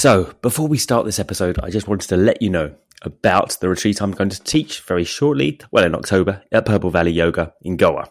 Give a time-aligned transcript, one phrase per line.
[0.00, 3.68] So, before we start this episode, I just wanted to let you know about the
[3.68, 7.76] retreat I'm going to teach very shortly, well, in October, at Purple Valley Yoga in
[7.76, 8.10] Goa,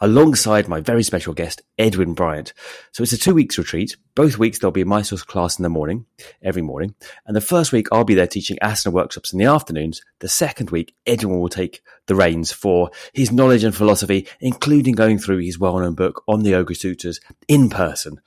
[0.00, 2.52] alongside my very special guest, Edwin Bryant.
[2.92, 3.96] So it's a two weeks retreat.
[4.14, 6.06] Both weeks there'll be a Mysore class in the morning,
[6.44, 6.94] every morning.
[7.26, 10.02] And the first week I'll be there teaching asana workshops in the afternoons.
[10.20, 15.18] The second week, Edwin will take the reins for his knowledge and philosophy, including going
[15.18, 18.20] through his well-known book on the Yoga Sutras in person.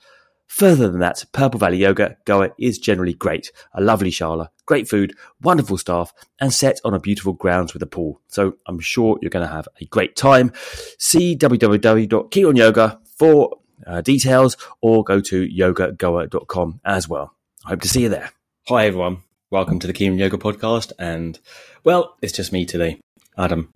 [0.50, 3.52] Further than that, Purple Valley Yoga Goa is generally great.
[3.72, 7.86] A lovely shala, great food, wonderful staff, and set on a beautiful grounds with a
[7.86, 8.20] pool.
[8.26, 10.52] So I'm sure you're going to have a great time.
[10.98, 17.32] See www.keenonyoga for uh, details or go to yogagoa.com as well.
[17.64, 18.32] I hope to see you there.
[18.68, 19.22] Hi, everyone.
[19.50, 20.92] Welcome to the Keen On Yoga podcast.
[20.98, 21.38] And
[21.84, 23.00] well, it's just me today,
[23.38, 23.72] Adam.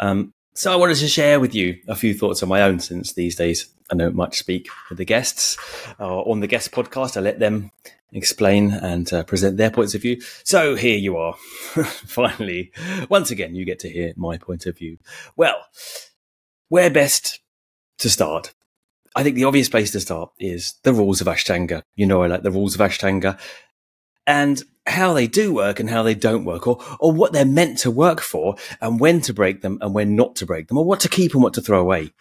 [0.00, 3.12] Um, so I wanted to share with you a few thoughts on my own since
[3.12, 5.58] these days I don't much speak with the guests
[6.00, 7.16] uh, on the guest podcast.
[7.16, 7.70] I let them
[8.12, 10.20] explain and uh, present their points of view.
[10.44, 11.34] So here you are.
[12.06, 12.72] Finally,
[13.10, 14.98] once again, you get to hear my point of view.
[15.36, 15.56] Well,
[16.68, 17.40] where best
[17.98, 18.54] to start?
[19.16, 21.82] I think the obvious place to start is the rules of Ashtanga.
[21.94, 23.38] You know, I like the rules of Ashtanga
[24.26, 27.78] and how they do work and how they don't work, or, or what they're meant
[27.78, 30.84] to work for, and when to break them and when not to break them, or
[30.84, 32.12] what to keep and what to throw away.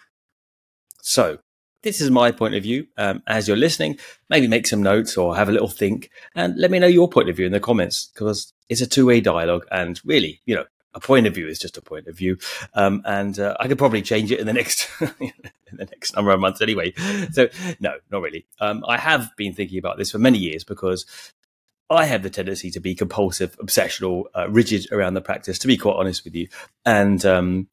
[1.02, 1.40] So,
[1.84, 2.88] this is my point of view.
[2.98, 6.72] Um, as you're listening, maybe make some notes or have a little think and let
[6.72, 9.66] me know your point of view in the comments because it's a two way dialogue.
[9.70, 12.38] And really, you know, a point of view is just a point of view.
[12.74, 15.34] Um, and uh, I could probably change it in the next in
[15.74, 16.94] the next number of months anyway.
[17.32, 18.46] So no, not really.
[18.60, 21.06] Um, I have been thinking about this for many years because
[21.94, 25.60] I have the tendency to be compulsive, obsessional, uh, rigid around the practice.
[25.60, 26.48] To be quite honest with you,
[26.86, 27.68] and um,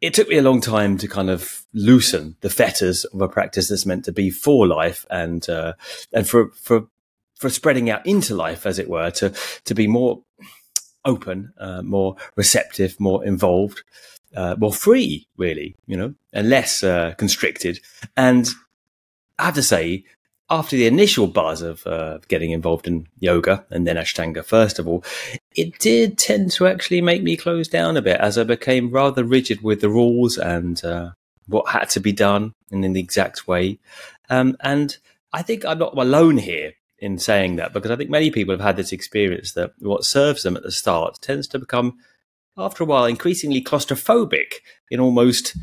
[0.00, 3.68] it took me a long time to kind of loosen the fetters of a practice
[3.68, 5.72] that's meant to be for life and uh,
[6.12, 6.88] and for for
[7.34, 9.32] for spreading out into life, as it were, to
[9.64, 10.22] to be more
[11.04, 13.82] open, uh, more receptive, more involved,
[14.34, 17.80] uh, more free, really, you know, and less uh, constricted.
[18.16, 18.48] And
[19.38, 20.04] I have to say,
[20.48, 24.86] after the initial buzz of uh, getting involved in yoga and then Ashtanga, first of
[24.86, 25.04] all,
[25.56, 29.24] it did tend to actually make me close down a bit as I became rather
[29.24, 31.10] rigid with the rules and uh,
[31.46, 33.78] what had to be done and in the exact way.
[34.30, 34.96] Um, and
[35.32, 38.60] I think I'm not alone here in saying that because I think many people have
[38.60, 41.98] had this experience that what serves them at the start tends to become,
[42.56, 44.54] after a while, increasingly claustrophobic
[44.90, 45.56] in almost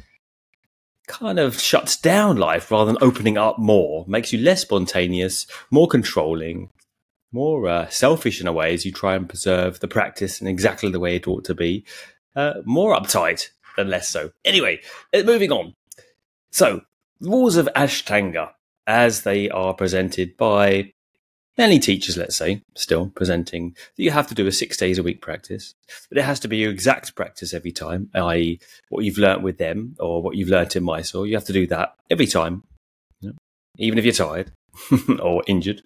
[1.08, 5.88] kind of shuts down life rather than opening up more, makes you less spontaneous, more
[5.88, 6.70] controlling,
[7.32, 10.90] more uh, selfish in a way as you try and preserve the practice in exactly
[10.90, 11.86] the way it ought to be,
[12.36, 14.32] uh, more uptight than less so.
[14.46, 14.80] Anyway,
[15.14, 15.74] uh, moving on.
[16.52, 16.82] So,
[17.20, 18.52] rules of Ashtanga
[18.86, 20.94] as they are presented by
[21.58, 25.04] many teachers, let's say, still presenting that you have to do a six days a
[25.04, 25.76] week practice,
[26.10, 28.60] but it has to be your exact practice every time, i.e.,
[28.90, 31.28] what you've learnt with them or what you've learnt in Mysore.
[31.28, 32.64] You have to do that every time,
[33.22, 33.36] you know,
[33.78, 34.52] even if you're tired
[35.22, 35.84] or injured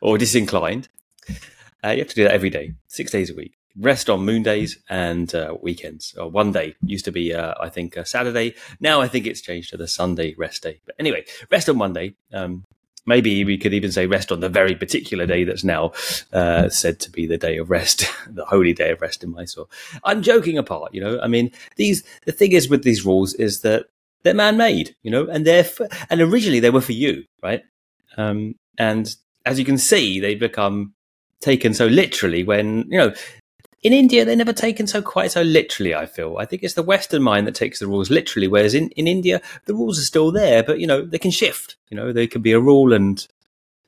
[0.00, 0.88] or disinclined.
[1.84, 3.56] Uh, you have to do that every day, six days a week.
[3.76, 6.14] Rest on moon days and uh, weekends.
[6.16, 8.54] Or one day used to be, uh, I think, Saturday.
[8.80, 10.80] Now I think it's changed to the Sunday rest day.
[10.84, 12.14] But anyway, rest on Monday.
[12.32, 12.64] Um,
[13.06, 15.92] maybe we could even say rest on the very particular day that's now
[16.32, 19.68] uh, said to be the day of rest, the holy day of rest in Mysore.
[20.04, 21.20] I'm joking apart, you know.
[21.20, 23.86] I mean, these the thing is with these rules is that
[24.22, 27.62] they're man-made, you know, and they're for, and originally they were for you, right?
[28.16, 29.14] Um, and
[29.44, 30.94] as you can see, they become
[31.40, 33.12] taken so literally when you know
[33.82, 35.94] in India, they're never taken so quite so literally.
[35.94, 36.36] I feel.
[36.38, 39.40] I think it's the Western mind that takes the rules literally, whereas in, in India,
[39.66, 41.76] the rules are still there, but you know they can shift.
[41.90, 43.26] You know, there can be a rule and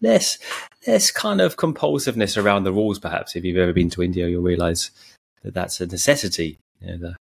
[0.00, 0.38] less
[0.86, 2.98] less kind of compulsiveness around the rules.
[2.98, 4.90] Perhaps if you've ever been to India, you'll realise
[5.42, 7.16] that that's a necessity you know, the,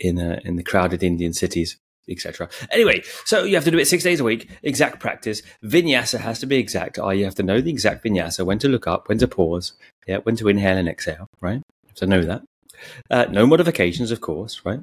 [0.00, 1.76] in uh, in the crowded Indian cities
[2.06, 2.48] etc.
[2.70, 5.40] Anyway, so you have to do it six days a week, exact practice.
[5.64, 6.98] Vinyasa has to be exact.
[6.98, 9.72] I you have to know the exact vinyasa, when to look up, when to pause,
[10.06, 11.62] yeah, when to inhale and exhale, right?
[11.94, 12.42] So know that.
[13.10, 14.80] Uh, no modifications, of course, right?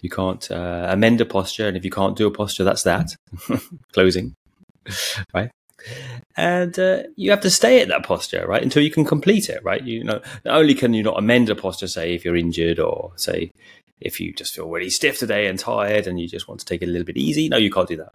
[0.00, 3.16] You can't uh, amend a posture, and if you can't do a posture, that's that.
[3.92, 4.34] Closing,
[5.32, 5.50] right?
[6.36, 9.62] And uh, you have to stay at that posture, right, until you can complete it,
[9.62, 9.82] right?
[9.82, 13.12] You know, not only can you not amend a posture, say if you're injured, or
[13.16, 13.52] say
[14.00, 16.82] if you just feel really stiff today and tired, and you just want to take
[16.82, 17.48] it a little bit easy.
[17.48, 18.12] No, you can't do that.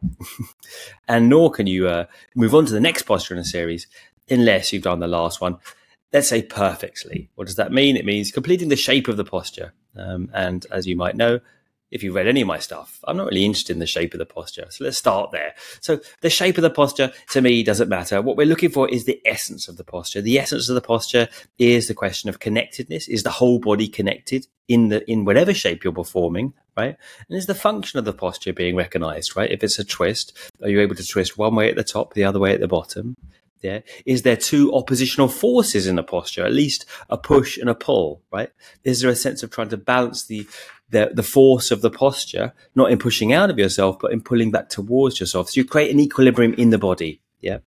[1.07, 2.05] and nor can you uh,
[2.35, 3.87] move on to the next posture in a series
[4.29, 5.57] unless you've done the last one
[6.13, 7.29] let's say perfectly.
[7.35, 7.95] What does that mean?
[7.95, 9.73] It means completing the shape of the posture.
[9.95, 11.39] Um, and as you might know,
[11.91, 14.19] if you've read any of my stuff, I'm not really interested in the shape of
[14.19, 14.67] the posture.
[14.69, 15.55] So let's start there.
[15.81, 18.21] So the shape of the posture to me doesn't matter.
[18.21, 20.21] What we're looking for is the essence of the posture.
[20.21, 21.27] The essence of the posture
[21.57, 23.07] is the question of connectedness.
[23.07, 26.95] Is the whole body connected in the in whatever shape you're performing, right?
[27.27, 29.51] And is the function of the posture being recognized, right?
[29.51, 32.23] If it's a twist, are you able to twist one way at the top, the
[32.23, 33.15] other way at the bottom?
[33.61, 33.79] Yeah.
[34.05, 36.45] Is there two oppositional forces in the posture?
[36.45, 38.51] At least a push and a pull, right?
[38.83, 40.47] Is there a sense of trying to balance the
[40.91, 44.51] the, the force of the posture, not in pushing out of yourself, but in pulling
[44.51, 45.49] back towards yourself.
[45.49, 47.21] So you create an equilibrium in the body.
[47.41, 47.59] Yeah.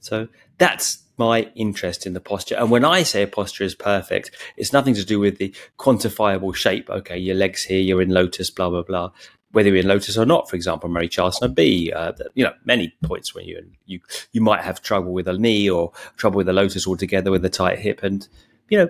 [0.00, 2.56] So that's my interest in the posture.
[2.56, 6.54] And when I say a posture is perfect, it's nothing to do with the quantifiable
[6.54, 6.90] shape.
[6.90, 9.12] Okay, your legs here, you're in lotus, blah, blah, blah.
[9.52, 13.34] Whether you're in lotus or not, for example, Marichyasana B, uh, you know, many points
[13.34, 14.00] where you, you,
[14.32, 17.50] you might have trouble with a knee or trouble with a lotus altogether with a
[17.50, 18.02] tight hip.
[18.02, 18.26] And,
[18.68, 18.88] you know,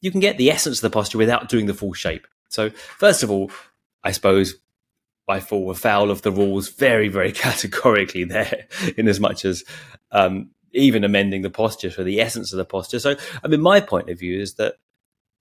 [0.00, 2.26] you can get the essence of the posture without doing the full shape.
[2.50, 3.50] So, first of all,
[4.02, 4.56] I suppose
[5.26, 8.66] I fall afoul of the rules very, very categorically there,
[8.96, 9.64] in as much as
[10.12, 12.98] um, even amending the posture for the essence of the posture.
[12.98, 14.76] So, I mean, my point of view is that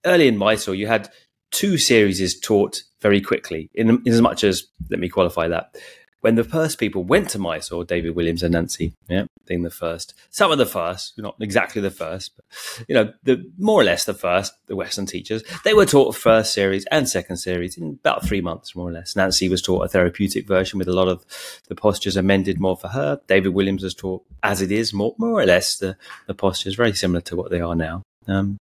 [0.06, 1.10] early in Mysore, you had
[1.54, 5.78] two series is taught very quickly, in, in as much as, let me qualify that,
[6.22, 10.14] when the first people went to Mysore, David Williams and Nancy, yeah, being the first,
[10.30, 12.46] some of the first, not exactly the first, but
[12.88, 16.54] you know, the more or less the first, the Western teachers, they were taught first
[16.54, 19.18] series and second series in about three months, more or less.
[19.18, 21.26] Nancy was taught a therapeutic version with a lot of
[21.68, 23.20] the postures amended more for her.
[23.28, 25.98] David Williams was taught as it is, more more or less the
[26.28, 28.02] the postures very similar to what they are now.
[28.28, 28.58] Um,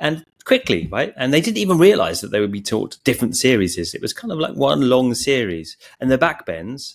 [0.00, 1.12] and quickly, right?
[1.16, 3.76] And they didn't even realize that they would be taught different series.
[3.76, 5.76] It was kind of like one long series.
[6.00, 6.94] And the backbends,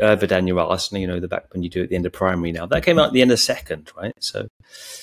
[0.00, 2.84] uh, Urdhva you know, the backbend you do at the end of primary now, that
[2.84, 4.14] came out at the end of second, right?
[4.20, 4.46] So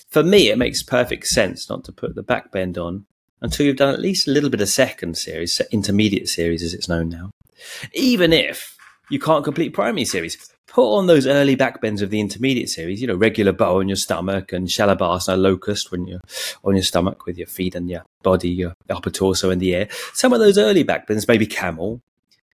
[0.09, 3.05] for me, it makes perfect sense not to put the backbend on
[3.41, 6.89] until you've done at least a little bit of second series, intermediate series as it's
[6.89, 7.31] known now.
[7.93, 8.77] Even if
[9.09, 13.07] you can't complete primary series, put on those early backbends of the intermediate series, you
[13.07, 16.21] know, regular bow on your stomach and shalabhasana locust when you're
[16.63, 19.87] on your stomach with your feet and your body, your upper torso in the air.
[20.13, 22.01] Some of those early backbends, maybe camel,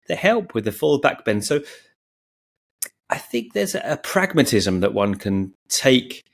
[0.08, 1.44] they help with the full backbend.
[1.44, 1.60] So
[3.08, 6.24] I think there's a, a pragmatism that one can take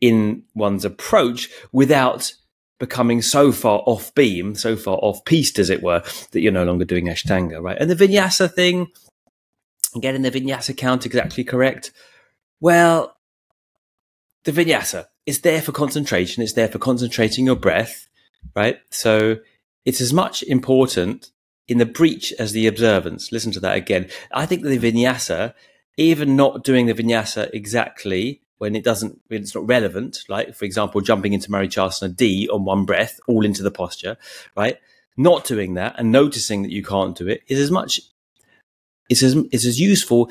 [0.00, 2.34] in one's approach without
[2.78, 6.64] becoming so far off beam, so far off piste, as it were, that you're no
[6.64, 7.78] longer doing Ashtanga, right?
[7.80, 8.88] And the vinyasa thing,
[10.00, 11.92] getting the vinyasa count exactly correct.
[12.60, 13.16] Well,
[14.44, 16.42] the vinyasa is there for concentration.
[16.42, 18.08] It's there for concentrating your breath,
[18.54, 18.78] right?
[18.90, 19.38] So
[19.84, 21.30] it's as much important
[21.66, 23.32] in the breach as the observance.
[23.32, 24.08] Listen to that again.
[24.32, 25.54] I think the vinyasa,
[25.96, 30.64] even not doing the vinyasa exactly when it doesn't, when it's not relevant, like for
[30.64, 34.16] example, jumping into Marichyasana D on one breath, all into the posture,
[34.56, 34.78] right?
[35.16, 38.00] Not doing that and noticing that you can't do it is as much
[39.08, 40.30] it's as, it's as useful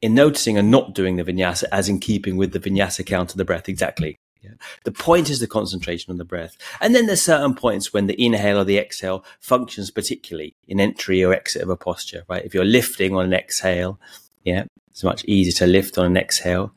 [0.00, 3.36] in noticing and not doing the vinyasa as in keeping with the vinyasa count of
[3.36, 4.18] the breath exactly.
[4.42, 4.54] Yeah.
[4.84, 6.56] The point is the concentration on the breath.
[6.80, 11.22] And then there's certain points when the inhale or the exhale functions particularly in entry
[11.22, 12.44] or exit of a posture, right?
[12.44, 14.00] If you're lifting on an exhale,
[14.44, 16.74] yeah, it's much easier to lift on an exhale.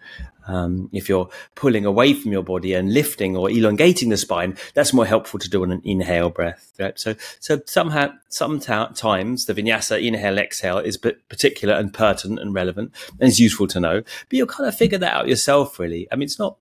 [0.47, 4.93] Um, if you're pulling away from your body and lifting or elongating the spine, that's
[4.93, 6.71] more helpful to do on an inhale breath.
[6.79, 6.97] Right?
[6.99, 13.29] So, so somehow, sometimes the vinyasa inhale exhale is particular and pertinent and relevant, and
[13.29, 14.01] it's useful to know.
[14.01, 16.07] But you'll kind of figure that out yourself, really.
[16.11, 16.57] I mean, it's not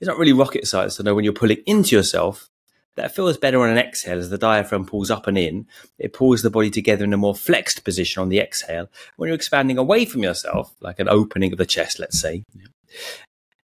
[0.00, 2.50] it's not really rocket science to know when you're pulling into yourself.
[2.96, 5.66] That feels better on an exhale as the diaphragm pulls up and in.
[5.98, 8.88] It pulls the body together in a more flexed position on the exhale.
[9.16, 12.44] When you're expanding away from yourself, like an opening of the chest, let's say,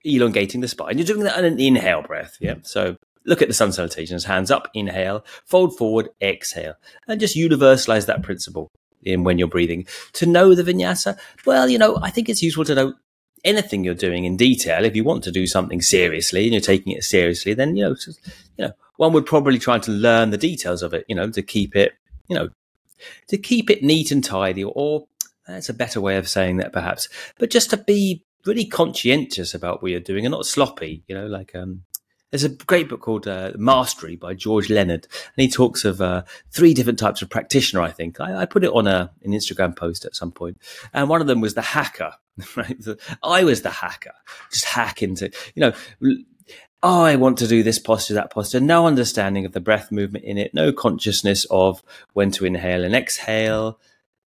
[0.04, 0.98] elongating the spine.
[0.98, 2.36] You're doing that on an inhale breath.
[2.40, 2.54] Yeah.
[2.54, 2.66] Mm.
[2.66, 2.96] So
[3.26, 6.74] look at the sun salutations hands up, inhale, fold forward, exhale,
[7.06, 8.68] and just universalize that principle
[9.02, 9.86] in when you're breathing.
[10.14, 12.94] To know the vinyasa, well, you know, I think it's useful to know
[13.44, 14.84] anything you're doing in detail.
[14.84, 17.94] If you want to do something seriously and you're taking it seriously, then, you know,
[17.94, 18.20] just,
[18.56, 21.42] you know, one would probably try to learn the details of it, you know, to
[21.42, 21.94] keep it,
[22.28, 22.48] you know,
[23.28, 25.06] to keep it neat and tidy or, or
[25.46, 27.08] that's a better way of saying that perhaps,
[27.38, 31.02] but just to be really conscientious about what you're doing and not sloppy.
[31.06, 31.82] You know, like um,
[32.30, 35.06] there's a great book called uh, Mastery by George Leonard,
[35.36, 37.82] and he talks of uh, three different types of practitioner.
[37.82, 40.58] I think I, I, put it on a an Instagram post at some point,
[40.92, 42.14] and one of them was the hacker.
[42.56, 42.78] Right,
[43.22, 44.14] I was the hacker,
[44.50, 45.72] just hack into you know.
[46.82, 48.60] Oh, I want to do this posture, that posture.
[48.60, 50.54] No understanding of the breath movement in it.
[50.54, 51.82] No consciousness of
[52.14, 53.78] when to inhale and exhale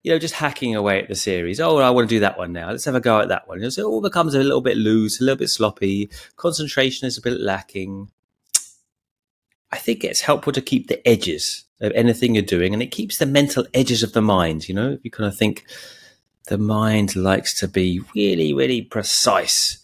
[0.03, 1.61] you know, just hacking away at the series.
[1.61, 2.71] Oh, I want to do that one now.
[2.71, 3.71] Let's have a go at that one.
[3.71, 6.11] So it all becomes a little bit loose, a little bit sloppy.
[6.37, 8.11] Concentration is a bit lacking.
[9.71, 13.19] I think it's helpful to keep the edges of anything you're doing, and it keeps
[13.19, 14.69] the mental edges of the mind.
[14.69, 15.65] You know, you kind of think
[16.47, 19.80] the mind likes to be really, really precise.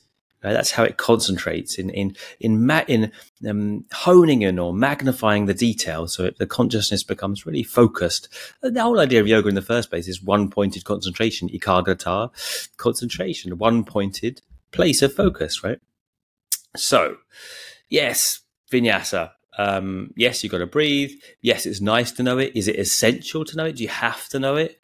[0.46, 0.52] Right?
[0.52, 3.10] That's how it concentrates in in in ma- in
[3.48, 8.28] um, honing in or magnifying the detail, so it, the consciousness becomes really focused.
[8.62, 12.30] The whole idea of yoga in the first place is one-pointed concentration, ekagrata,
[12.76, 15.80] concentration, one-pointed place of focus, right?
[16.76, 17.16] So,
[17.88, 18.38] yes,
[18.70, 19.32] vinyasa.
[19.58, 21.10] Um, yes, you've got to breathe.
[21.40, 22.54] Yes, it's nice to know it.
[22.54, 23.76] Is it essential to know it?
[23.76, 24.78] Do you have to know it?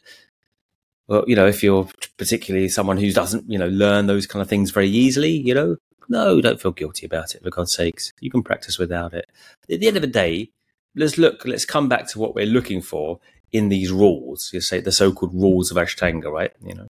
[1.09, 4.49] Well, you know, if you're particularly someone who doesn't, you know, learn those kind of
[4.49, 5.77] things very easily, you know,
[6.09, 8.13] no, don't feel guilty about it, for God's sakes.
[8.21, 9.29] You can practice without it.
[9.71, 10.51] At the end of the day,
[10.95, 14.51] let's look, let's come back to what we're looking for in these rules.
[14.53, 16.53] You say the so called rules of Ashtanga, right?
[16.65, 16.87] You know,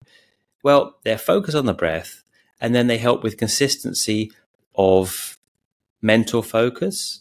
[0.62, 2.22] well, they're focused on the breath
[2.60, 4.32] and then they help with consistency
[4.74, 5.38] of
[6.02, 7.20] mental focus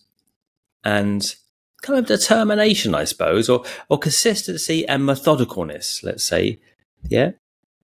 [0.83, 1.35] and
[1.81, 6.59] kind of determination, I suppose, or, or consistency and methodicalness, let's say.
[7.07, 7.31] Yeah.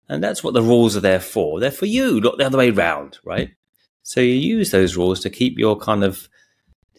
[0.09, 1.59] And that's what the rules are there for.
[1.59, 3.51] They're for you, not the other way around, right?
[4.03, 6.27] So you use those rules to keep your kind of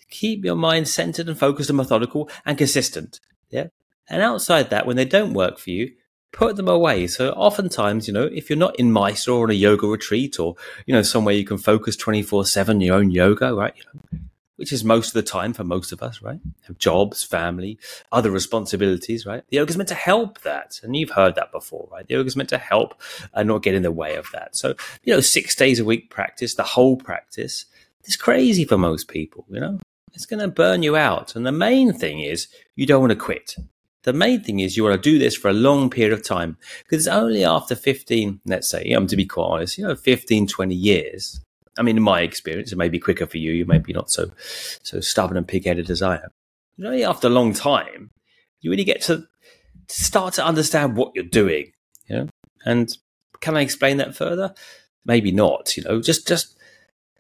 [0.09, 3.21] keep your mind centered and focused and methodical and consistent.
[3.51, 3.69] Yeah.
[4.09, 5.93] And outside that, when they don't work for you,
[6.33, 7.07] put them away.
[7.07, 10.55] So oftentimes, you know, if you're not in Mysore or on a yoga retreat or,
[10.87, 13.75] you know, somewhere you can focus 24 seven, your own yoga, right?
[13.77, 14.21] You know,
[14.57, 16.41] which is most of the time for most of us, right?
[16.67, 17.79] Have jobs, family,
[18.11, 19.43] other responsibilities, right?
[19.49, 20.81] The yoga is meant to help that.
[20.83, 22.07] And you've heard that before, right?
[22.07, 23.01] The yoga is meant to help
[23.35, 24.55] and not get in the way of that.
[24.57, 27.67] So, you know, six days a week practice, the whole practice,
[28.05, 29.79] is crazy for most people, you know?
[30.13, 31.35] It's going to burn you out.
[31.35, 33.57] And the main thing is you don't want to quit.
[34.05, 36.57] The main thing is you want to do this for a long period of time
[36.85, 40.49] because it's only after 15, let's say, I'm to be quite honest, you know, 15,
[40.49, 41.41] 20 years.
[41.79, 43.53] I mean, in my experience, it may be quicker for you.
[43.53, 44.31] You may be not so,
[44.83, 46.29] so stubborn and pig-headed as I am.
[46.79, 48.11] But only after a long time,
[48.61, 49.27] you really get to
[49.89, 51.73] start to understand what you're doing.
[52.07, 52.29] You know?
[52.65, 52.97] And
[53.41, 54.55] can I explain that further?
[55.05, 55.77] Maybe not.
[55.77, 56.57] You know, just just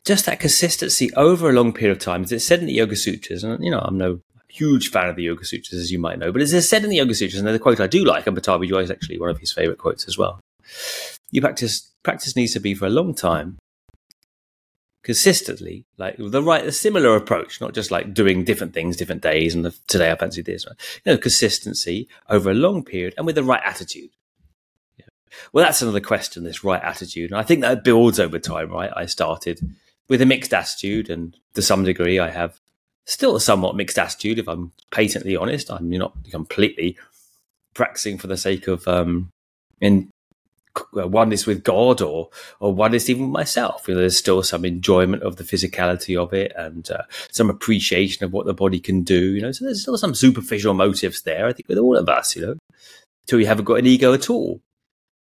[0.04, 2.24] just that consistency over a long period of time.
[2.28, 5.22] It's said in the Yoga Sutras, and you know, I'm no huge fan of the
[5.22, 6.30] Yoga Sutras, as you might know.
[6.30, 8.68] But it's said in the Yoga Sutras, and the quote I do like, and Pattabhi
[8.68, 10.40] Jois is actually one of his favorite quotes as well.
[11.30, 13.58] You practice practice needs to be for a long time,
[15.02, 19.54] consistently, like the right, a similar approach, not just like doing different things, different days,
[19.54, 20.66] and the, today I fancy this.
[20.66, 20.76] Right?
[21.04, 24.10] You know, consistency over a long period and with the right attitude.
[24.98, 25.06] Yeah.
[25.52, 26.44] Well, that's another question.
[26.44, 28.70] This right attitude, and I think that builds over time.
[28.70, 29.60] Right, I started
[30.08, 32.60] with a mixed attitude, and to some degree, I have
[33.04, 35.70] still a somewhat mixed attitude, if I'm patently honest.
[35.70, 36.96] I'm not completely
[37.74, 39.30] practicing for the sake of um,
[39.80, 40.10] in
[40.94, 43.86] oneness with God or or oneness even myself.
[43.86, 48.24] You know, there's still some enjoyment of the physicality of it and uh, some appreciation
[48.24, 49.34] of what the body can do.
[49.34, 51.46] You know, so there's still some superficial motives there.
[51.46, 52.56] I think with all of us, you know,
[53.24, 54.60] until you haven't got an ego at all,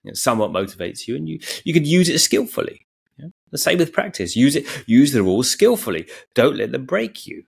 [0.05, 2.85] know, somewhat motivates you, and you you can use it skillfully.
[3.55, 4.35] The same with practice.
[4.35, 4.67] Use it.
[4.88, 6.09] Use the rules skillfully.
[6.35, 7.45] Don't let them break you.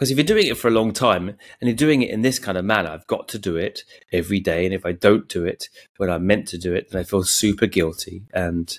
[0.00, 2.38] Because if you're doing it for a long time and you're doing it in this
[2.38, 4.64] kind of manner, I've got to do it every day.
[4.64, 7.22] And if I don't do it when I'm meant to do it, then I feel
[7.22, 8.22] super guilty.
[8.32, 8.78] And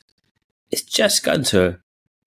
[0.71, 1.77] it's just going to,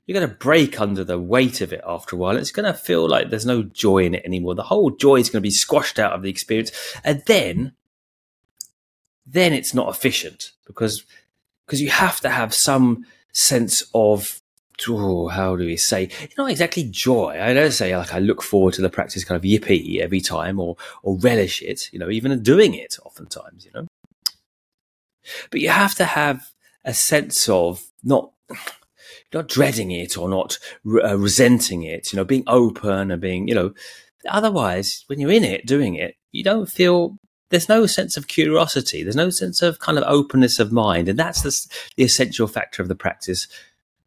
[0.07, 2.37] you're going to break under the weight of it after a while.
[2.37, 4.55] It's going to feel like there's no joy in it anymore.
[4.55, 6.71] The whole joy is going to be squashed out of the experience.
[7.03, 7.73] And then,
[9.27, 11.05] then it's not efficient because,
[11.67, 14.41] because you have to have some sense of
[14.89, 17.39] oh, how do we say, not exactly joy.
[17.41, 20.59] I don't say like I look forward to the practice kind of yippee every time
[20.61, 23.87] or, or relish it, you know, even doing it oftentimes, you know.
[25.51, 26.51] But you have to have
[26.85, 28.33] a sense of not,
[29.33, 33.55] not dreading it or not uh, resenting it, you know, being open and being, you
[33.55, 33.73] know,
[34.29, 37.19] otherwise when you're in it, doing it, you don't feel
[37.51, 39.03] there's no sense of curiosity.
[39.03, 41.09] There's no sense of kind of openness of mind.
[41.09, 43.47] And that's the, the essential factor of the practice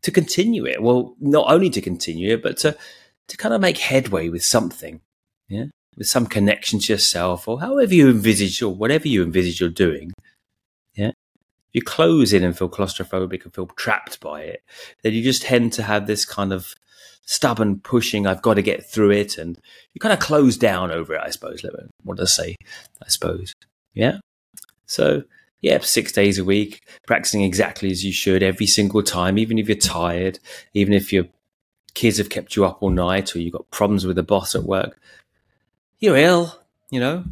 [0.03, 0.81] to continue it.
[0.81, 2.77] Well, not only to continue it, but to
[3.27, 5.01] to kind of make headway with something,
[5.49, 5.65] yeah,
[5.97, 10.11] with some connection to yourself or however you envisage or whatever you envisage you're doing.
[10.95, 14.63] Yeah, if you close in and feel claustrophobic and feel trapped by it,
[15.03, 16.73] then you just tend to have this kind of
[17.25, 18.25] stubborn pushing.
[18.25, 19.59] I've got to get through it, and
[19.93, 21.21] you kind of close down over it.
[21.23, 21.65] I suppose.
[22.03, 22.55] What does I say?
[23.03, 23.53] I suppose.
[23.93, 24.19] Yeah.
[24.85, 25.23] So
[25.61, 29.67] yeah, six days a week, practicing exactly as you should every single time, even if
[29.67, 30.39] you're tired,
[30.73, 31.25] even if your
[31.93, 34.63] kids have kept you up all night or you've got problems with the boss at
[34.63, 34.99] work.
[35.99, 36.59] You're ill,
[36.91, 37.23] you know.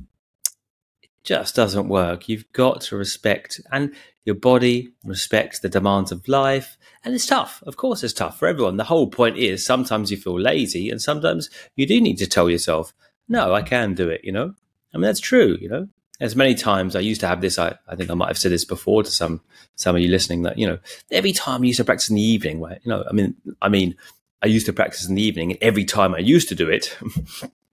[1.03, 2.27] It just doesn't work.
[2.27, 3.93] You've got to respect and
[4.25, 6.79] your body respects the demands of life.
[7.03, 7.61] And it's tough.
[7.67, 8.77] Of course, it's tough for everyone.
[8.77, 12.49] The whole point is sometimes you feel lazy and sometimes you do need to tell
[12.49, 12.91] yourself,
[13.27, 14.55] no, I can do it, you know?
[14.93, 15.87] I mean, that's true, you know?
[16.19, 18.51] As many times I used to have this, I, I think I might have said
[18.51, 19.41] this before to some,
[19.75, 20.79] some of you listening that, you know,
[21.11, 23.67] every time I used to practice in the evening where, you know, I mean, I
[23.67, 23.95] mean,
[24.41, 26.97] I used to practice in the evening and every time I used to do it,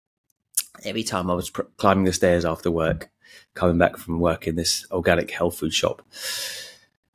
[0.84, 3.10] every time I was pr- climbing the stairs after work,
[3.54, 6.02] coming back from work in this organic health food shop,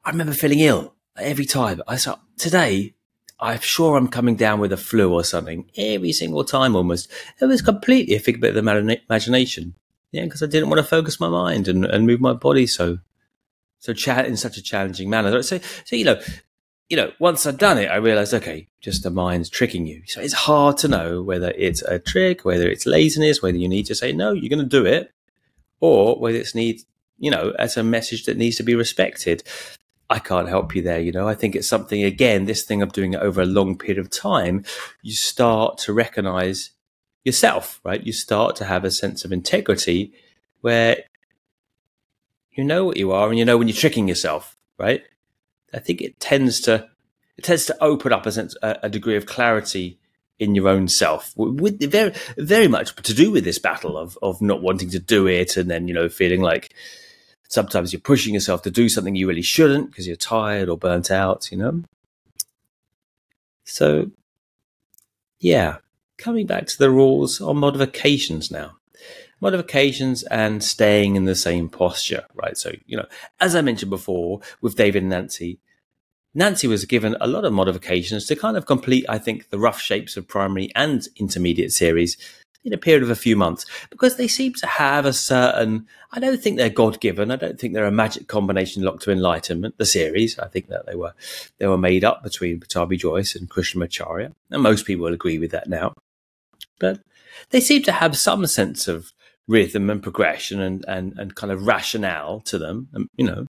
[0.06, 1.82] I remember feeling ill every time.
[1.88, 2.94] I said, today,
[3.40, 7.10] I'm sure I'm coming down with a flu or something every single time almost.
[7.40, 9.76] It was completely a figment of the imagination.
[10.12, 13.00] Yeah, because I didn't want to focus my mind and, and move my body so
[13.80, 15.42] so cha- in such a challenging manner.
[15.44, 16.20] So, so you know,
[16.90, 20.04] you know, once I'd done it, I realized, okay, just the mind's tricking you.
[20.08, 23.86] So it's hard to know whether it's a trick, whether it's laziness, whether you need
[23.88, 25.12] to say, no, you're going to do it,
[25.80, 26.82] or whether it's need,
[27.20, 29.44] you know, as a message that needs to be respected.
[30.10, 31.02] I can't help you there.
[31.02, 33.78] You know, I think it's something, again, this thing of doing it over a long
[33.78, 34.64] period of time,
[35.02, 36.72] you start to recognize
[37.24, 38.06] yourself, right?
[38.06, 40.14] You start to have a sense of integrity
[40.62, 41.04] where
[42.52, 45.04] you know what you are and you know when you're tricking yourself, right?
[45.74, 46.88] I think it tends to,
[47.38, 50.00] it tends to open up a sense, a, degree of clarity
[50.40, 54.42] in your own self with very, very much to do with this battle of, of
[54.42, 56.74] not wanting to do it and then, you know, feeling like,
[57.48, 61.10] sometimes you're pushing yourself to do something you really shouldn't because you're tired or burnt
[61.10, 61.82] out, you know?
[63.64, 64.12] So,
[65.40, 65.78] yeah,
[66.18, 68.78] coming back to the rules on modifications now.
[69.40, 72.58] Modifications and staying in the same posture, right?
[72.58, 73.06] So, you know,
[73.40, 75.60] as I mentioned before with David and Nancy,
[76.34, 79.80] Nancy was given a lot of modifications to kind of complete, I think, the rough
[79.80, 82.18] shapes of primary and intermediate series
[82.64, 85.88] in a period of a few months because they seem to have a certain.
[86.12, 87.32] I don't think they're God given.
[87.32, 89.78] I don't think they're a magic combination locked to enlightenment.
[89.78, 91.14] The series, I think that they were
[91.58, 95.52] they were made up between Pattabhi jois and Krishnamacharya, and most people will agree with
[95.52, 95.94] that now.
[96.80, 97.02] But
[97.50, 99.12] they seem to have some sense of
[99.48, 102.90] rhythm and progression and and, and kind of rationale to them.
[102.94, 103.46] And, you know,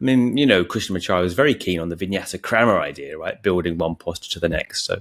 [0.00, 3.42] I mean, you know, Krishnamacharya was very keen on the vinyasa krama idea, right?
[3.42, 4.84] Building one posture to the next.
[4.84, 5.00] So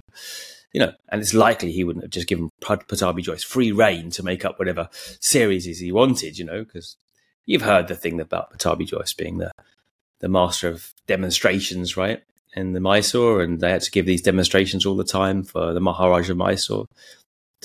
[0.76, 4.24] you know, and it's likely he wouldn't have just given Pattabhi Jois free reign to
[4.24, 4.90] make up whatever
[5.22, 6.98] series he wanted, you know, because
[7.46, 9.52] you've heard the thing about Pattabhi Jois being the
[10.20, 12.22] the master of demonstrations, right?
[12.58, 15.80] In the Mysore, and they had to give these demonstrations all the time for the
[15.80, 16.88] Maharaja of Mysore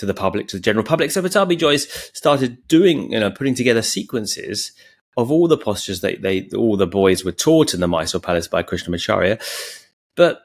[0.00, 1.10] to the public, to the general public.
[1.10, 4.72] So Pattabhi Jois started doing, you know, putting together sequences
[5.16, 8.48] of all the postures that they, all the boys were taught in the Mysore Palace
[8.48, 9.40] by Krishnamacharya.
[10.16, 10.42] But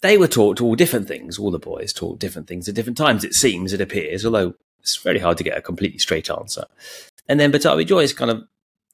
[0.00, 1.38] they were taught all different things.
[1.38, 4.96] All the boys taught different things at different times, it seems, it appears, although it's
[4.96, 6.66] very hard to get a completely straight answer.
[7.28, 8.44] And then Pattabhi Jois kind of,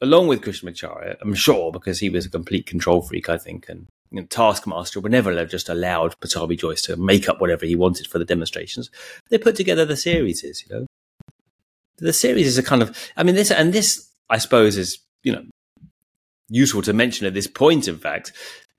[0.01, 3.89] along with Krishnamacharya, I'm sure, because he was a complete control freak, I think, and
[4.11, 7.77] you know, Taskmaster would never have just allowed Pattabhi Jois to make up whatever he
[7.77, 8.91] wanted for the demonstrations.
[9.29, 10.87] They put together the series, you know.
[11.99, 15.33] The series is a kind of, I mean, this, and this, I suppose, is, you
[15.33, 15.45] know,
[16.49, 18.33] useful to mention at this point, in fact,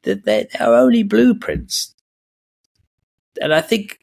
[0.03, 1.93] that they are only blueprints
[3.39, 3.99] and I think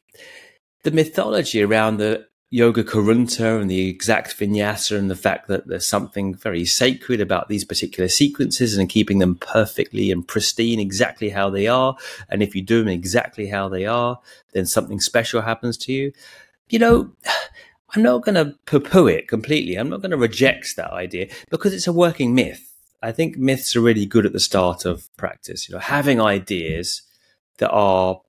[0.83, 5.85] the mythology around the Yoga Korunta and the exact vinyasa and the fact that there's
[5.85, 11.51] something very sacred about these particular sequences and keeping them perfectly and pristine exactly how
[11.51, 11.95] they are.
[12.27, 14.19] And if you do them exactly how they are,
[14.53, 16.11] then something special happens to you.
[16.69, 17.11] You know,
[17.95, 19.75] I'm not going to poo poo it completely.
[19.75, 22.73] I'm not going to reject that idea because it's a working myth.
[23.01, 27.03] I think myths are really good at the start of practice, you know, having ideas
[27.57, 28.21] that are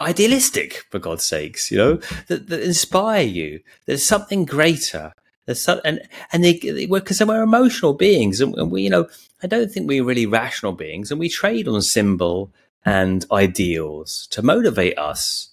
[0.00, 1.96] idealistic, for God's sakes, you know,
[2.28, 3.60] that, that inspire you.
[3.86, 5.12] There's something greater.
[5.46, 6.00] There's some, and
[6.32, 9.08] and they because we're emotional beings, and, and we, you know,
[9.42, 12.52] I don't think we're really rational beings, and we trade on symbol
[12.84, 15.50] and ideals to motivate us.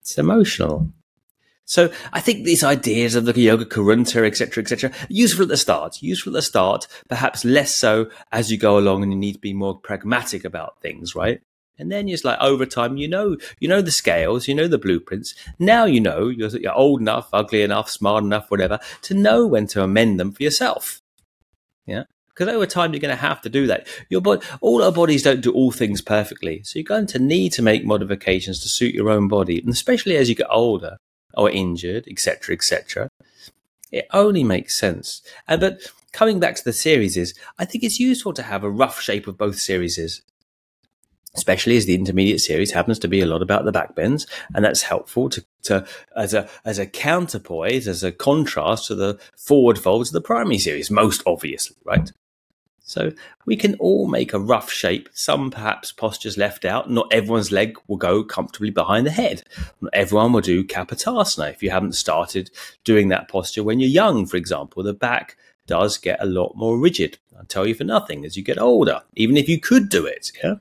[0.00, 0.92] It's emotional.
[1.64, 6.02] So I think these ideas of the yoga korunta, etc., etc., useful at the start,
[6.02, 9.38] useful at the start, perhaps less so as you go along and you need to
[9.38, 11.40] be more pragmatic about things, right?
[11.80, 14.78] And then it's like over time, you know, you know the scales, you know the
[14.78, 15.34] blueprints.
[15.58, 19.66] Now you know you're, you're old enough, ugly enough, smart enough, whatever, to know when
[19.68, 21.00] to amend them for yourself.
[21.86, 23.86] Yeah, because over time you're going to have to do that.
[24.10, 27.54] Your body, all our bodies don't do all things perfectly, so you're going to need
[27.54, 30.98] to make modifications to suit your own body, and especially as you get older
[31.34, 33.08] or injured, etc., etc.
[33.90, 35.22] It only makes sense.
[35.48, 35.80] And but
[36.12, 39.26] coming back to the series is, I think it's useful to have a rough shape
[39.26, 39.98] of both series
[41.34, 44.82] especially as the intermediate series happens to be a lot about the backbends, and that's
[44.82, 50.10] helpful to, to as a as a counterpoise, as a contrast to the forward folds
[50.10, 52.12] of the primary series, most obviously, right?
[52.80, 53.12] So
[53.46, 56.90] we can all make a rough shape, some perhaps postures left out.
[56.90, 59.44] Not everyone's leg will go comfortably behind the head.
[59.80, 62.50] Not everyone will do Kapotasana if you haven't started
[62.82, 64.82] doing that posture when you're young, for example.
[64.82, 65.36] The back
[65.68, 67.18] does get a lot more rigid.
[67.38, 70.32] I'll tell you for nothing as you get older, even if you could do it.
[70.42, 70.54] Yeah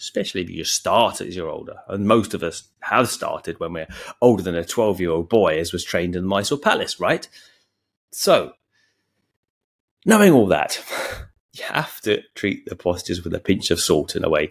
[0.00, 1.76] especially if you start as you're older.
[1.88, 3.88] And most of us have started when we're
[4.20, 7.28] older than a 12 year old boy, as was trained in the Mysore Palace, right?
[8.10, 8.54] So,
[10.04, 10.82] knowing all that,
[11.52, 14.48] you have to treat the postures with a pinch of salt in a way.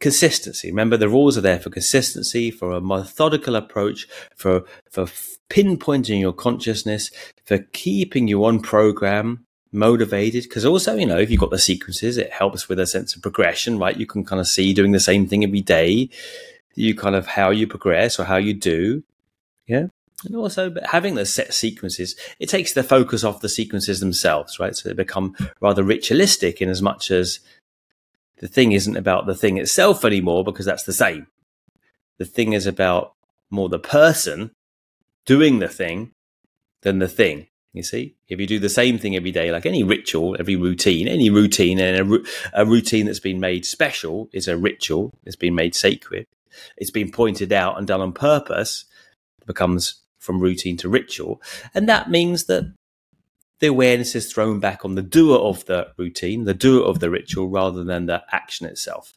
[0.00, 0.70] Consistency.
[0.70, 5.04] Remember, the rules are there for consistency, for a methodical approach, for for
[5.50, 7.10] pinpointing your consciousness,
[7.44, 12.16] for keeping you on program, motivated because also you know if you've got the sequences
[12.16, 13.96] it helps with a sense of progression right?
[13.96, 16.10] You can kind of see doing the same thing every day.
[16.74, 19.04] You kind of how you progress or how you do.
[19.66, 19.86] Yeah.
[20.24, 24.58] And also but having the set sequences it takes the focus off the sequences themselves
[24.58, 24.74] right?
[24.74, 27.40] So they become rather ritualistic in as much as
[28.38, 31.26] the thing isn't about the thing itself anymore because that's the same.
[32.18, 33.14] The thing is about
[33.50, 34.50] more the person
[35.26, 36.12] doing the thing
[36.82, 39.84] than the thing you see, if you do the same thing every day, like any
[39.84, 42.18] ritual, every routine, any routine, and a,
[42.52, 45.12] a routine that's been made special is a ritual.
[45.24, 46.26] It's been made sacred.
[46.76, 48.86] It's been pointed out and done on purpose.
[49.46, 51.40] becomes from routine to ritual,
[51.72, 52.74] and that means that
[53.60, 57.10] the awareness is thrown back on the doer of the routine, the doer of the
[57.10, 59.14] ritual, rather than the action itself.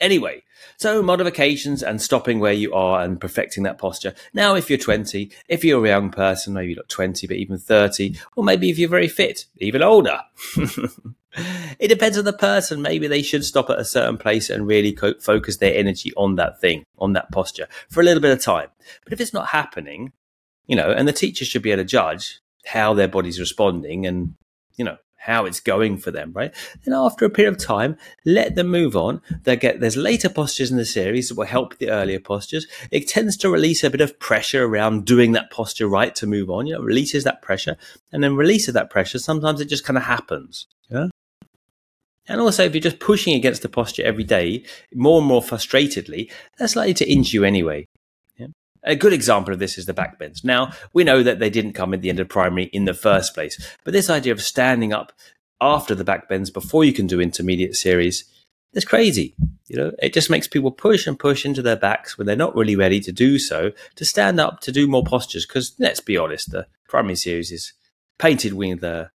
[0.00, 0.42] Anyway,
[0.76, 4.14] so modifications and stopping where you are and perfecting that posture.
[4.34, 8.18] Now, if you're 20, if you're a young person, maybe not 20, but even 30,
[8.36, 10.20] or maybe if you're very fit, even older.
[11.78, 12.82] it depends on the person.
[12.82, 16.36] Maybe they should stop at a certain place and really co- focus their energy on
[16.36, 18.68] that thing, on that posture for a little bit of time.
[19.04, 20.12] But if it's not happening,
[20.66, 24.34] you know, and the teacher should be able to judge how their body's responding and,
[24.76, 26.54] you know, how it's going for them, right?
[26.84, 29.20] And after a period of time, let them move on.
[29.42, 32.66] They get there's later postures in the series that will help the earlier postures.
[32.92, 36.48] It tends to release a bit of pressure around doing that posture right to move
[36.48, 36.68] on.
[36.68, 37.76] You know, releases that pressure,
[38.12, 39.18] and then releases that pressure.
[39.18, 40.68] Sometimes it just kind of happens.
[40.88, 41.08] Yeah.
[42.28, 46.30] And also, if you're just pushing against the posture every day, more and more frustratedly,
[46.58, 47.86] that's likely to injure you anyway.
[48.86, 50.44] A good example of this is the backbends.
[50.44, 53.34] Now, we know that they didn't come at the end of primary in the first
[53.34, 55.12] place, but this idea of standing up
[55.60, 58.24] after the backbends before you can do intermediate series
[58.72, 59.34] is crazy.
[59.66, 62.54] You know, it just makes people push and push into their backs when they're not
[62.54, 65.46] really ready to do so to stand up to do more postures.
[65.46, 67.72] Because let's be honest, the primary series is
[68.18, 69.10] painted with a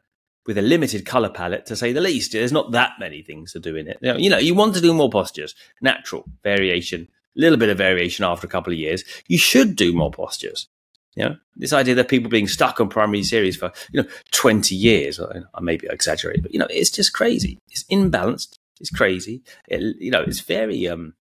[0.46, 2.30] with a limited color palette, to say the least.
[2.30, 3.98] There's not that many things to do in it.
[4.00, 7.78] You know, you, know, you want to do more postures, natural variation, little bit of
[7.78, 10.68] variation after a couple of years, you should do more postures.
[11.14, 14.74] You know, this idea that people being stuck on primary series for, you know, 20
[14.74, 17.58] years, I maybe exaggerate, but, you know, it's just crazy.
[17.70, 18.58] It's imbalanced.
[18.80, 19.42] It's crazy.
[19.68, 21.14] It, you know, it's very, um,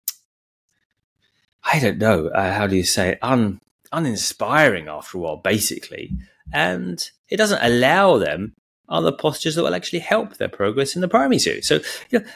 [1.64, 3.18] I don't know, uh, how do you say it?
[3.22, 3.58] Un,
[3.90, 6.12] uninspiring after a while, basically.
[6.52, 8.52] And it doesn't allow them
[8.88, 11.66] other postures that will actually help their progress in the primary series.
[11.66, 12.26] So, you know,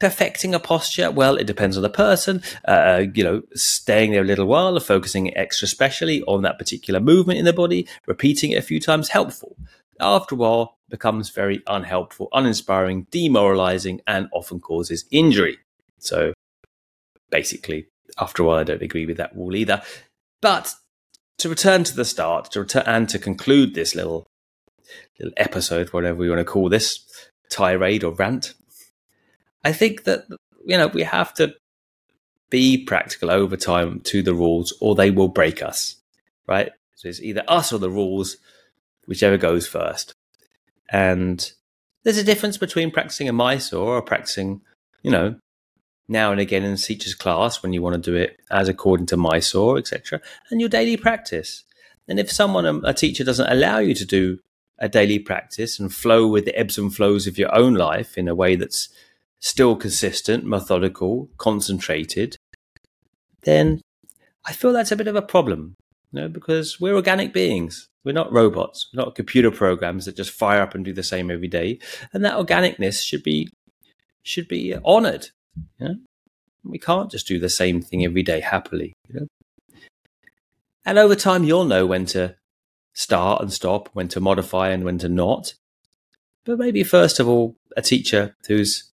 [0.00, 1.10] perfecting a posture?
[1.10, 2.42] Well it depends on the person.
[2.66, 7.38] Uh, you know staying there a little while focusing extra specially on that particular movement
[7.38, 9.56] in the body repeating it a few times helpful.
[10.00, 15.58] After a while becomes very unhelpful uninspiring demoralizing and often causes injury.
[15.98, 16.32] So
[17.30, 17.86] basically
[18.18, 19.82] after a while i don't agree with that rule either.
[20.40, 20.74] But
[21.38, 24.26] to return to the start to return and to conclude this little
[25.18, 27.04] little episode whatever we want to call this
[27.50, 28.54] tirade or rant
[29.64, 30.26] I think that
[30.64, 31.54] you know we have to
[32.50, 35.96] be practical over time to the rules, or they will break us.
[36.46, 36.70] Right?
[36.96, 38.36] So it's either us or the rules,
[39.06, 40.14] whichever goes first.
[40.90, 41.50] And
[42.02, 44.60] there's a difference between practicing a Mysore or practicing,
[45.02, 45.36] you know,
[46.08, 49.06] now and again in a teacher's class when you want to do it as according
[49.06, 50.20] to Mysore, etc.,
[50.50, 51.64] and your daily practice.
[52.08, 54.40] And if someone, um, a teacher, doesn't allow you to do
[54.78, 58.26] a daily practice and flow with the ebbs and flows of your own life in
[58.26, 58.88] a way that's
[59.40, 62.36] still consistent, methodical, concentrated,
[63.42, 63.80] then
[64.46, 65.76] I feel that's a bit of a problem,
[66.12, 67.88] you know, because we're organic beings.
[68.04, 68.88] We're not robots.
[68.92, 71.78] We're not computer programs that just fire up and do the same every day.
[72.12, 73.48] And that organicness should be
[74.22, 75.28] should be honored.
[75.78, 75.94] You know?
[76.64, 78.92] We can't just do the same thing every day happily.
[79.08, 79.26] You know?
[80.84, 82.36] And over time, you'll know when to
[82.94, 85.54] start and stop, when to modify and when to not.
[86.44, 88.89] But maybe first of all, a teacher who's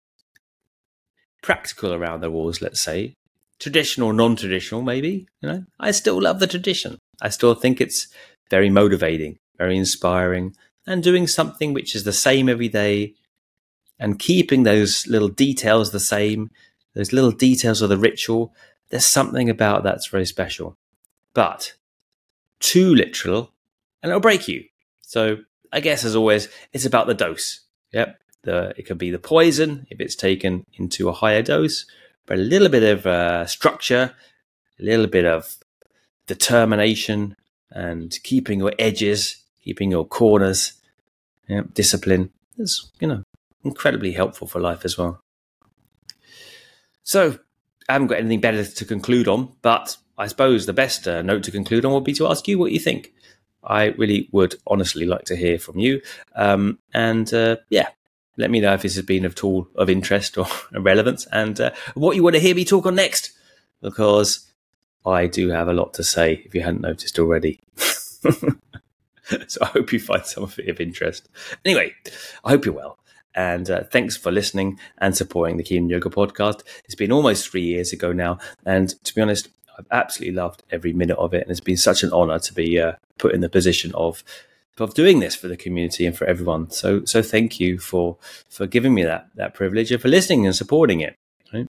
[1.41, 3.13] practical around the rules, let's say,
[3.59, 5.27] traditional, non-traditional, maybe.
[5.41, 6.97] You know, I still love the tradition.
[7.21, 8.07] I still think it's
[8.49, 13.13] very motivating, very inspiring, and doing something which is the same every day,
[13.99, 16.51] and keeping those little details the same,
[16.93, 18.53] those little details of the ritual.
[18.89, 20.77] There's something about that's very special.
[21.33, 21.73] But
[22.59, 23.51] too literal,
[24.01, 24.65] and it'll break you.
[25.01, 25.39] So
[25.71, 27.61] I guess, as always, it's about the dose.
[27.91, 31.85] Yep, the, it could be the poison if it's taken into a higher dose,
[32.25, 34.15] but a little bit of uh, structure,
[34.79, 35.57] a little bit of
[36.27, 37.35] determination,
[37.71, 40.73] and keeping your edges, keeping your corners,
[41.49, 43.21] yep, discipline is, you know,
[43.65, 45.19] incredibly helpful for life as well.
[47.03, 47.37] So,
[47.89, 51.43] I haven't got anything better to conclude on, but I suppose the best uh, note
[51.43, 53.11] to conclude on would be to ask you what you think.
[53.63, 56.01] I really would honestly like to hear from you.
[56.35, 57.89] Um, and uh, yeah,
[58.37, 61.71] let me know if this has been of all of interest or relevance and uh,
[61.95, 63.31] what you want to hear me talk on next,
[63.81, 64.51] because
[65.05, 67.59] I do have a lot to say if you hadn't noticed already.
[67.75, 71.29] so I hope you find some of it of interest.
[71.65, 71.93] Anyway,
[72.43, 72.99] I hope you're well.
[73.33, 76.61] And uh, thanks for listening and supporting the Keen Yoga podcast.
[76.85, 78.39] It's been almost three years ago now.
[78.65, 81.43] And to be honest, I've absolutely loved every minute of it.
[81.43, 84.23] And it's been such an honor to be uh, put in the position of
[84.79, 86.69] of doing this for the community and for everyone.
[86.71, 88.17] So so thank you for
[88.49, 91.15] for giving me that that privilege and for listening and supporting it.
[91.53, 91.67] Right?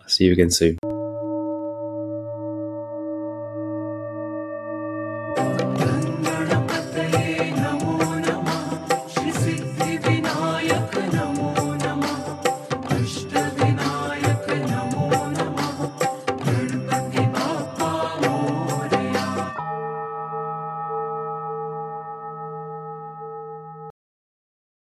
[0.00, 0.95] I'll see you again soon.